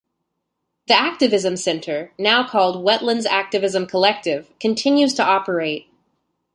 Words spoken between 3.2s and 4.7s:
Activism Collective,